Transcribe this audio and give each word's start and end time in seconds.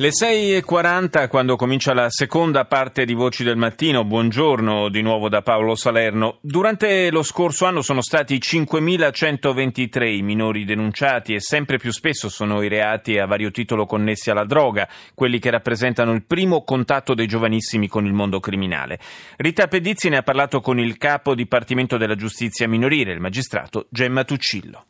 Le 0.00 0.10
6.40 0.10 1.26
quando 1.26 1.56
comincia 1.56 1.92
la 1.92 2.08
seconda 2.08 2.66
parte 2.66 3.04
di 3.04 3.14
Voci 3.14 3.42
del 3.42 3.56
Mattino. 3.56 4.04
Buongiorno 4.04 4.88
di 4.90 5.02
nuovo 5.02 5.28
da 5.28 5.42
Paolo 5.42 5.74
Salerno. 5.74 6.38
Durante 6.40 7.10
lo 7.10 7.24
scorso 7.24 7.64
anno 7.64 7.82
sono 7.82 8.00
stati 8.00 8.36
5.123 8.36 10.06
i 10.06 10.22
minori 10.22 10.64
denunciati 10.64 11.34
e 11.34 11.40
sempre 11.40 11.78
più 11.78 11.90
spesso 11.90 12.28
sono 12.28 12.62
i 12.62 12.68
reati 12.68 13.18
a 13.18 13.26
vario 13.26 13.50
titolo 13.50 13.86
connessi 13.86 14.30
alla 14.30 14.44
droga, 14.44 14.88
quelli 15.14 15.40
che 15.40 15.50
rappresentano 15.50 16.12
il 16.12 16.22
primo 16.22 16.62
contatto 16.62 17.14
dei 17.14 17.26
giovanissimi 17.26 17.88
con 17.88 18.06
il 18.06 18.12
mondo 18.12 18.38
criminale. 18.38 19.00
Rita 19.36 19.66
Pedizzi 19.66 20.10
ne 20.10 20.18
ha 20.18 20.22
parlato 20.22 20.60
con 20.60 20.78
il 20.78 20.96
capo 20.96 21.34
Dipartimento 21.34 21.96
della 21.96 22.14
Giustizia 22.14 22.68
Minorile, 22.68 23.10
il 23.10 23.20
magistrato 23.20 23.88
Gemma 23.90 24.22
Tuccillo 24.22 24.84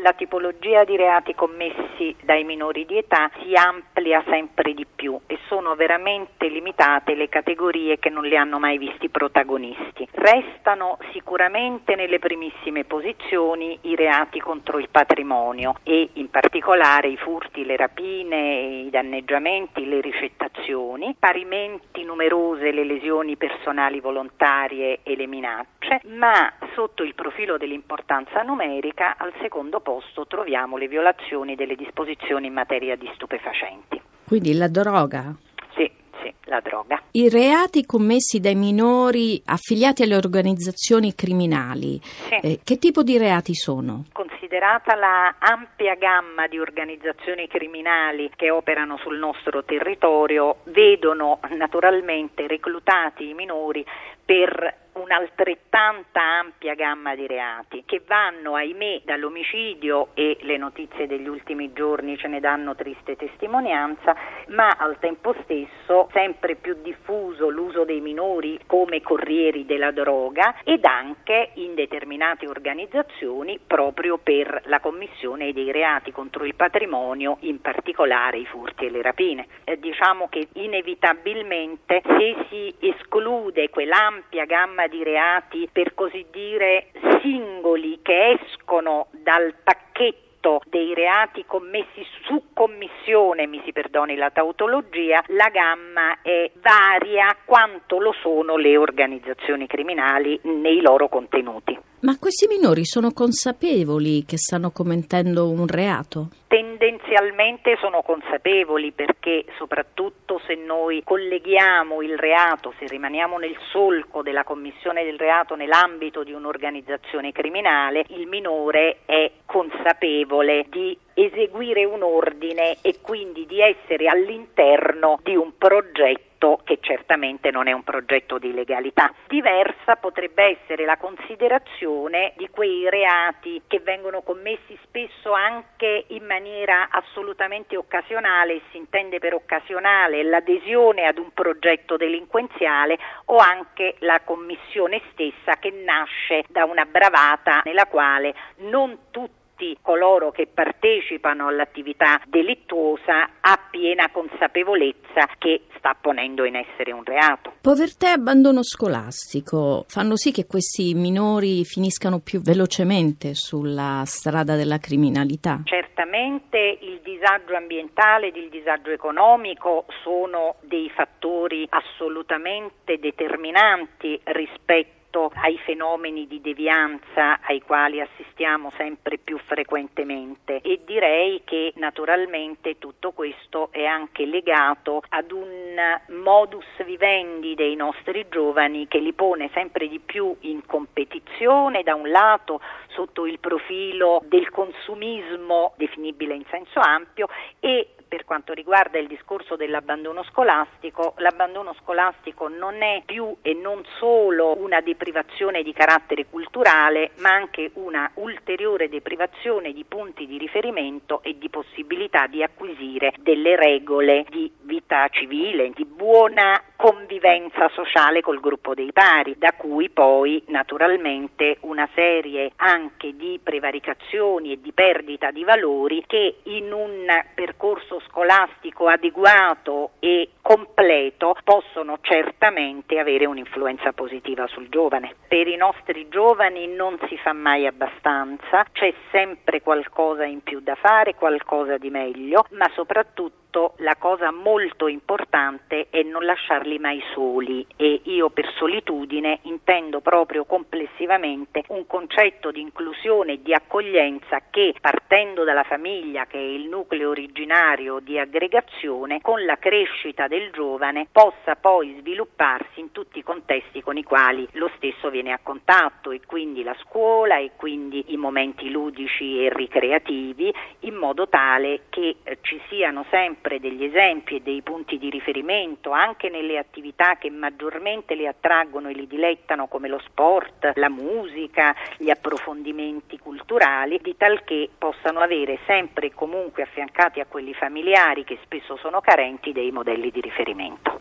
la 0.00 0.12
tipologia 0.12 0.84
di 0.84 0.96
reati 0.96 1.34
commessi 1.34 2.14
dai 2.22 2.44
minori 2.44 2.84
di 2.86 2.98
età 2.98 3.30
si 3.42 3.54
amplia 3.54 4.22
sempre 4.28 4.74
di 4.74 4.86
più 4.86 5.18
e 5.26 5.38
sono 5.46 5.74
veramente 5.74 6.48
limitate 6.48 7.14
le 7.14 7.28
categorie 7.28 7.98
che 7.98 8.10
non 8.10 8.24
li 8.24 8.36
hanno 8.36 8.58
mai 8.58 8.78
visti 8.78 9.08
protagonisti. 9.08 10.08
Restano 10.12 10.98
sicuramente 11.12 11.94
nelle 11.94 12.18
primissime 12.18 12.84
posizioni 12.84 13.78
i 13.82 13.96
reati 13.96 14.40
contro 14.40 14.78
il 14.78 14.88
patrimonio 14.88 15.74
e 15.82 16.10
in 16.14 16.30
particolare 16.30 17.08
i 17.08 17.16
furti, 17.16 17.64
le 17.64 17.76
rapine, 17.76 18.84
i 18.86 18.90
danneggiamenti, 18.90 19.86
le 19.86 20.00
ricettazioni, 20.00 21.14
parimenti 21.18 22.04
numerose 22.04 22.72
le 22.72 22.84
lesioni 22.84 23.36
personali 23.36 24.00
volontarie 24.00 25.00
e 25.02 25.16
le 25.16 25.26
minacce, 25.26 25.77
ma 26.04 26.52
sotto 26.74 27.02
il 27.02 27.14
profilo 27.14 27.56
dell'importanza 27.56 28.42
numerica 28.42 29.16
al 29.18 29.32
secondo 29.40 29.80
posto 29.80 30.26
troviamo 30.26 30.76
le 30.76 30.88
violazioni 30.88 31.54
delle 31.54 31.74
disposizioni 31.74 32.46
in 32.46 32.52
materia 32.52 32.96
di 32.96 33.10
stupefacenti. 33.14 34.00
Quindi 34.26 34.54
la 34.54 34.68
droga? 34.68 35.34
Sì, 35.74 35.90
sì, 36.22 36.32
la 36.44 36.60
droga. 36.60 37.02
I 37.12 37.28
reati 37.30 37.86
commessi 37.86 38.40
dai 38.40 38.54
minori 38.54 39.40
affiliati 39.46 40.02
alle 40.02 40.16
organizzazioni 40.16 41.14
criminali, 41.14 41.98
Sì. 42.02 42.34
eh, 42.34 42.60
che 42.62 42.76
tipo 42.76 43.02
di 43.02 43.16
reati 43.16 43.54
sono? 43.54 44.04
Considerata 44.12 44.94
la 44.94 45.34
ampia 45.38 45.94
gamma 45.94 46.46
di 46.46 46.58
organizzazioni 46.58 47.48
criminali 47.48 48.30
che 48.36 48.50
operano 48.50 48.98
sul 48.98 49.18
nostro 49.18 49.64
territorio, 49.64 50.56
vedono 50.64 51.40
naturalmente 51.56 52.46
reclutati 52.46 53.30
i 53.30 53.34
minori 53.34 53.84
per 54.24 54.86
un'altrettanta 55.00 56.20
ampia 56.20 56.74
gamma 56.74 57.14
di 57.14 57.26
reati 57.26 57.84
che 57.86 58.02
vanno, 58.06 58.54
ahimè, 58.54 59.02
dall'omicidio 59.04 60.08
e 60.14 60.38
le 60.42 60.56
notizie 60.56 61.06
degli 61.06 61.28
ultimi 61.28 61.72
giorni 61.72 62.16
ce 62.16 62.28
ne 62.28 62.40
danno 62.40 62.74
triste 62.74 63.16
testimonianza, 63.16 64.16
ma 64.48 64.76
al 64.78 64.98
tempo 64.98 65.34
stesso 65.42 66.08
sempre 66.12 66.56
più 66.56 66.76
diffuso 66.82 67.48
l'uso 67.48 67.84
dei 67.84 68.00
minori 68.00 68.58
come 68.66 69.00
corrieri 69.00 69.66
della 69.66 69.90
droga 69.90 70.56
ed 70.64 70.84
anche 70.84 71.50
in 71.54 71.74
determinate 71.74 72.46
organizzazioni 72.46 73.58
proprio 73.64 74.18
per 74.18 74.62
la 74.66 74.80
commissione 74.80 75.52
dei 75.52 75.72
reati 75.72 76.12
contro 76.12 76.44
il 76.44 76.54
patrimonio, 76.54 77.38
in 77.40 77.60
particolare 77.60 78.38
i 78.38 78.46
furti 78.46 78.86
e 78.86 78.90
le 78.90 79.02
rapine. 79.02 79.46
Eh, 79.64 79.78
diciamo 79.78 80.28
che 80.28 80.48
inevitabilmente 80.54 82.02
se 82.04 82.36
si 82.48 82.74
esclude 82.80 83.70
quell'ampia 83.70 84.44
gamma 84.44 84.86
di 84.86 85.02
reati 85.02 85.68
per 85.70 85.94
così 85.94 86.26
dire 86.30 86.90
singoli 87.22 88.00
che 88.02 88.38
escono 88.40 89.08
dal 89.10 89.54
pacchetto 89.62 90.27
dei 90.68 90.94
reati 90.94 91.44
commessi 91.46 92.06
su 92.24 92.50
commissione, 92.54 93.46
mi 93.46 93.60
si 93.64 93.72
perdoni 93.72 94.16
la 94.16 94.30
tautologia, 94.30 95.22
la 95.28 95.48
gamma 95.48 96.22
è 96.22 96.50
varia 96.60 97.36
quanto 97.44 97.98
lo 97.98 98.14
sono 98.20 98.56
le 98.56 98.76
organizzazioni 98.76 99.66
criminali 99.66 100.38
nei 100.44 100.80
loro 100.80 101.08
contenuti. 101.08 101.78
Ma 102.00 102.16
questi 102.16 102.46
minori 102.46 102.84
sono 102.84 103.10
consapevoli 103.12 104.24
che 104.24 104.38
stanno 104.38 104.70
commettendo 104.70 105.50
un 105.50 105.66
reato? 105.66 106.28
Tendenzialmente 106.46 107.76
sono 107.80 108.02
consapevoli 108.02 108.92
perché 108.92 109.44
soprattutto 109.56 110.40
se 110.46 110.54
noi 110.54 111.02
colleghiamo 111.02 112.00
il 112.02 112.16
reato, 112.16 112.72
se 112.78 112.86
rimaniamo 112.86 113.38
nel 113.38 113.56
solco 113.72 114.22
della 114.22 114.44
commissione 114.44 115.02
del 115.02 115.18
reato 115.18 115.56
nell'ambito 115.56 116.22
di 116.22 116.32
un'organizzazione 116.32 117.32
criminale, 117.32 118.04
il 118.10 118.28
minore 118.28 118.98
è 119.04 119.32
consapevole 119.44 120.66
di 120.70 120.96
eseguire 121.14 121.84
un 121.84 122.04
ordine 122.04 122.76
e 122.80 123.00
quindi 123.02 123.44
di 123.44 123.60
essere 123.60 124.06
all'interno 124.06 125.18
di 125.24 125.34
un 125.34 125.50
progetto 125.58 126.27
che 126.64 126.78
certamente 126.80 127.50
non 127.50 127.66
è 127.66 127.72
un 127.72 127.82
progetto 127.82 128.38
di 128.38 128.54
legalità. 128.54 129.12
Diversa 129.26 129.96
potrebbe 129.96 130.60
essere 130.60 130.84
la 130.84 130.96
considerazione 130.96 132.32
di 132.36 132.48
quei 132.48 132.88
reati 132.88 133.62
che 133.66 133.80
vengono 133.80 134.22
commessi 134.22 134.78
spesso 134.84 135.32
anche 135.32 136.04
in 136.08 136.24
maniera 136.24 136.88
assolutamente 136.90 137.76
occasionale, 137.76 138.60
si 138.70 138.76
intende 138.76 139.18
per 139.18 139.34
occasionale 139.34 140.22
l'adesione 140.22 141.06
ad 141.06 141.18
un 141.18 141.32
progetto 141.32 141.96
delinquenziale 141.96 142.98
o 143.26 143.38
anche 143.38 143.96
la 144.00 144.20
commissione 144.20 145.02
stessa 145.10 145.56
che 145.58 145.70
nasce 145.70 146.44
da 146.48 146.64
una 146.64 146.84
bravata 146.84 147.62
nella 147.64 147.86
quale 147.86 148.32
non 148.58 148.96
tutti 149.10 149.37
coloro 149.82 150.30
che 150.30 150.46
partecipano 150.46 151.48
all'attività 151.48 152.20
delittuosa 152.26 153.28
ha 153.40 153.58
piena 153.70 154.10
consapevolezza 154.10 155.26
che 155.38 155.62
sta 155.76 155.96
ponendo 156.00 156.44
in 156.44 156.56
essere 156.56 156.92
un 156.92 157.04
reato. 157.04 157.54
Povertà 157.60 158.08
e 158.08 158.12
abbandono 158.12 158.62
scolastico 158.62 159.84
fanno 159.88 160.16
sì 160.16 160.32
che 160.32 160.46
questi 160.46 160.94
minori 160.94 161.64
finiscano 161.64 162.20
più 162.20 162.40
velocemente 162.40 163.34
sulla 163.34 164.02
strada 164.04 164.56
della 164.56 164.78
criminalità. 164.78 165.60
Certamente 165.64 166.78
il 166.80 167.00
disagio 167.02 167.54
ambientale 167.54 168.28
ed 168.28 168.36
il 168.36 168.48
disagio 168.48 168.90
economico 168.90 169.86
sono 170.02 170.56
dei 170.62 170.90
fattori 170.94 171.66
assolutamente 171.70 172.98
determinanti 172.98 174.20
rispetto 174.24 174.97
ai 175.10 175.58
fenomeni 175.64 176.26
di 176.26 176.40
devianza 176.40 177.40
ai 177.40 177.60
quali 177.60 178.00
assistiamo 178.00 178.70
sempre 178.76 179.18
più 179.18 179.38
frequentemente. 179.38 180.60
E 180.60 180.80
direi 180.84 181.42
che 181.44 181.72
naturalmente 181.76 182.78
tutto 182.78 183.12
questo 183.12 183.68
è 183.72 183.84
anche 183.84 184.26
legato 184.26 185.02
ad 185.08 185.32
un 185.32 185.74
modus 186.22 186.66
vivendi 186.84 187.54
dei 187.54 187.74
nostri 187.74 188.26
giovani 188.28 188.86
che 188.86 188.98
li 188.98 189.12
pone 189.12 189.50
sempre 189.54 189.88
di 189.88 189.98
più 189.98 190.36
in 190.40 190.64
competizione 190.66 191.82
da 191.82 191.94
un 191.94 192.10
lato 192.10 192.60
sotto 192.88 193.26
il 193.26 193.38
profilo 193.38 194.22
del 194.26 194.50
consumismo 194.50 195.72
definibile 195.76 196.34
in 196.34 196.44
senso 196.50 196.80
ampio 196.80 197.28
e 197.60 197.94
per 198.08 198.24
quanto 198.24 198.52
riguarda 198.52 198.98
il 198.98 199.06
discorso 199.06 199.54
dell'abbandono 199.54 200.24
scolastico, 200.24 201.14
l'abbandono 201.18 201.74
scolastico 201.80 202.48
non 202.48 202.82
è 202.82 203.02
più 203.04 203.36
e 203.42 203.52
non 203.52 203.84
solo 203.98 204.56
una 204.58 204.80
deprivazione 204.80 205.62
di 205.62 205.72
carattere 205.72 206.26
culturale, 206.26 207.10
ma 207.18 207.30
anche 207.30 207.70
una 207.74 208.10
ulteriore 208.14 208.88
deprivazione 208.88 209.72
di 209.72 209.84
punti 209.84 210.26
di 210.26 210.38
riferimento 210.38 211.22
e 211.22 211.36
di 211.38 211.48
possibilità 211.50 212.26
di 212.26 212.42
acquisire 212.42 213.12
delle 213.20 213.54
regole 213.54 214.24
di 214.28 214.50
vita 214.78 215.08
civile, 215.08 215.72
di 215.74 215.84
buona 215.84 216.62
convivenza 216.76 217.68
sociale 217.70 218.20
col 218.20 218.38
gruppo 218.38 218.74
dei 218.74 218.92
pari, 218.92 219.34
da 219.36 219.52
cui 219.56 219.90
poi 219.90 220.42
naturalmente 220.46 221.56
una 221.62 221.88
serie 221.94 222.52
anche 222.56 223.16
di 223.16 223.40
prevaricazioni 223.42 224.52
e 224.52 224.60
di 224.60 224.72
perdita 224.72 225.32
di 225.32 225.42
valori 225.42 226.04
che 226.06 226.36
in 226.44 226.72
un 226.72 227.06
percorso 227.34 228.00
scolastico 228.06 228.86
adeguato 228.86 229.90
e 229.98 230.30
completo 230.48 231.36
possono 231.44 231.98
certamente 232.00 232.98
avere 232.98 233.26
un'influenza 233.26 233.92
positiva 233.92 234.46
sul 234.46 234.70
giovane. 234.70 235.14
Per 235.28 235.46
i 235.46 235.56
nostri 235.56 236.08
giovani 236.08 236.66
non 236.68 236.98
si 237.06 237.18
fa 237.18 237.34
mai 237.34 237.66
abbastanza, 237.66 238.64
c'è 238.72 238.94
sempre 239.10 239.60
qualcosa 239.60 240.24
in 240.24 240.42
più 240.42 240.60
da 240.60 240.74
fare, 240.74 241.16
qualcosa 241.16 241.76
di 241.76 241.90
meglio, 241.90 242.46
ma 242.52 242.66
soprattutto 242.72 243.74
la 243.78 243.96
cosa 243.96 244.30
molto 244.30 244.88
importante 244.88 245.88
è 245.90 246.02
non 246.02 246.24
lasciarli 246.24 246.78
mai 246.78 247.02
soli 247.12 247.66
e 247.76 248.02
io 248.04 248.30
per 248.30 248.46
solitudine 248.56 249.40
intendo 249.42 250.00
proprio 250.00 250.44
complessivamente 250.44 251.64
un 251.68 251.86
concetto 251.86 252.50
di 252.50 252.60
inclusione 252.60 253.32
e 253.32 253.42
di 253.42 253.54
accoglienza 253.54 254.42
che 254.50 254.74
partendo 254.78 255.44
dalla 255.44 255.62
famiglia 255.62 256.26
che 256.26 256.38
è 256.38 256.40
il 256.40 256.68
nucleo 256.68 257.08
originario 257.08 258.00
di 258.00 258.18
aggregazione 258.18 259.20
con 259.22 259.44
la 259.44 259.56
crescita 259.56 260.28
del 260.28 260.37
giovane 260.50 261.06
possa 261.10 261.56
poi 261.56 261.96
svilupparsi 262.00 262.80
in 262.80 262.92
tutti 262.92 263.18
i 263.18 263.22
contesti 263.22 263.82
con 263.82 263.96
i 263.96 264.02
quali 264.02 264.46
lo 264.52 264.70
stesso 264.76 265.10
viene 265.10 265.32
a 265.32 265.40
contatto 265.42 266.10
e 266.10 266.20
quindi 266.24 266.62
la 266.62 266.76
scuola 266.80 267.38
e 267.38 267.52
quindi 267.56 268.04
i 268.08 268.16
momenti 268.16 268.70
ludici 268.70 269.44
e 269.44 269.50
ricreativi 269.52 270.52
in 270.80 270.94
modo 270.94 271.28
tale 271.28 271.82
che 271.88 272.16
eh, 272.22 272.38
ci 272.40 272.60
siano 272.68 273.04
sempre 273.10 273.60
degli 273.60 273.84
esempi 273.84 274.36
e 274.36 274.40
dei 274.40 274.62
punti 274.62 274.98
di 274.98 275.10
riferimento 275.10 275.90
anche 275.90 276.28
nelle 276.28 276.58
attività 276.58 277.16
che 277.16 277.30
maggiormente 277.30 278.14
li 278.14 278.26
attraggono 278.26 278.88
e 278.88 278.92
li 278.92 279.06
dilettano 279.06 279.66
come 279.66 279.88
lo 279.88 280.00
sport, 280.00 280.72
la 280.74 280.88
musica, 280.88 281.74
gli 281.96 282.10
approfondimenti 282.10 283.18
culturali, 283.18 283.98
di 284.00 284.16
tal 284.16 284.44
che 284.44 284.68
possano 284.76 285.20
avere 285.20 285.58
sempre 285.66 286.06
e 286.06 286.14
comunque 286.14 286.62
affiancati 286.62 287.20
a 287.20 287.26
quelli 287.26 287.54
familiari 287.54 288.24
che 288.24 288.38
spesso 288.42 288.76
sono 288.76 289.00
carenti 289.00 289.52
dei 289.52 289.70
modelli 289.70 290.10
di 290.10 290.20
riferimento. 290.28 291.00